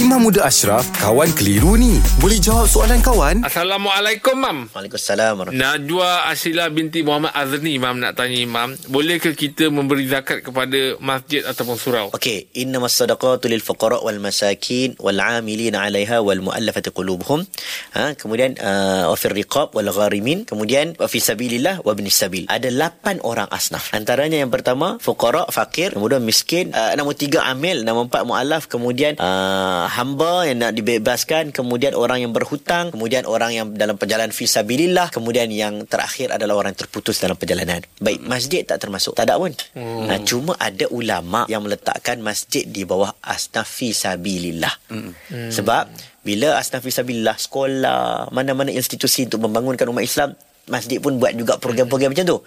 [0.00, 2.00] Imam Muda Ashraf, kawan keliru ni.
[2.24, 3.44] Boleh jawab soalan kawan?
[3.44, 4.72] Assalamualaikum, Mam.
[4.72, 8.72] Waalaikumsalam warahmatullahi Najwa Asila binti Muhammad Azni, Mam nak tanya Imam.
[8.88, 12.06] Bolehkah kita memberi zakat kepada masjid ataupun surau?
[12.16, 17.44] Okey, innamas sadaqatu lil fuqara wal masakin wal 'amilina 'alaiha wal mu'allafati qulubuhum.
[17.92, 22.48] Ha, kemudian uh, wa fir riqab wal gharimin, kemudian wa fi sabilillah wa ibnis sabil.
[22.48, 23.92] Ada 8 orang asnaf.
[23.92, 29.20] Antaranya yang pertama fuqara, fakir, kemudian miskin, uh, nombor tiga amil, nombor empat mu'allaf, kemudian
[29.20, 34.46] uh, hamba yang nak dibebaskan, kemudian orang yang berhutang, kemudian orang yang dalam perjalanan fi
[34.46, 37.82] sabilillah, kemudian yang terakhir adalah orang yang terputus dalam perjalanan.
[37.98, 39.18] Baik, masjid tak termasuk.
[39.18, 39.50] Tak ada pun.
[39.74, 40.06] Hmm.
[40.06, 44.74] Ha, cuma ada ulama yang meletakkan masjid di bawah asnaf fi sabilillah.
[44.88, 45.10] Hmm.
[45.50, 45.90] Sebab
[46.22, 50.30] bila asnaf fi sabilillah sekolah, mana-mana institusi untuk membangunkan umat Islam
[50.70, 52.38] Masjid pun buat juga program-program macam tu.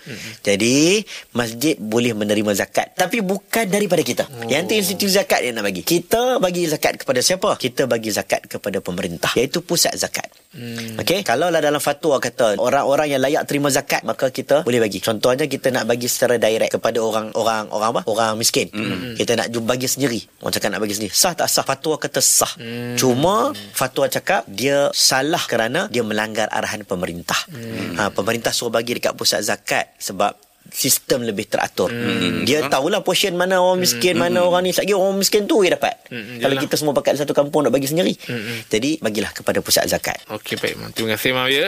[0.41, 1.03] Jadi,
[1.35, 2.95] masjid boleh menerima zakat.
[2.95, 4.25] Tapi bukan daripada kita.
[4.25, 4.47] Oh.
[4.49, 5.83] Yang tu institusi zakat yang nak bagi.
[5.83, 7.59] Kita bagi zakat kepada siapa?
[7.59, 9.35] Kita bagi zakat kepada pemerintah.
[9.35, 10.42] Iaitu pusat zakat.
[10.53, 11.02] Hmm.
[11.02, 15.02] Okey, kalau lah dalam fatwa kata orang-orang yang layak terima zakat maka kita boleh bagi.
[15.02, 18.02] Contohnya kita nak bagi secara direct kepada orang-orang orang apa?
[18.05, 18.69] Orang miskin.
[18.69, 19.17] Hmm.
[19.17, 20.22] Kita nak bagi sendiri.
[20.45, 21.14] Orang cakap nak bagi sendiri.
[21.14, 21.66] Sah tak sah?
[21.66, 22.53] Fatwa kata sah.
[22.61, 22.94] Hmm.
[22.94, 27.38] Cuma fatwa cakap dia salah kerana dia melanggar arahan pemerintah.
[27.49, 27.97] Hmm.
[27.97, 30.38] Ha, pemerintah suruh bagi dekat pusat zakat sebab
[30.73, 31.93] sistem lebih teratur.
[31.93, 32.41] Hmm.
[32.49, 34.23] Dia tahulah portion mana orang miskin, hmm.
[34.25, 34.73] mana orang ni.
[34.73, 35.93] Lagi orang miskin tu dia dapat.
[36.09, 36.41] Hmm.
[36.41, 38.17] Kalau kita semua pakat satu kampung nak bagi sendiri.
[38.25, 38.65] Hmm.
[38.65, 40.17] Jadi bagilah kepada pusat zakat.
[40.33, 40.97] Okey baik.
[40.97, 41.61] Terima kasih Mam ya.